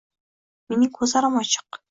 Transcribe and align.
Mening 0.73 0.91
ko‘zlarim 0.97 1.39
ochiq. 1.45 1.69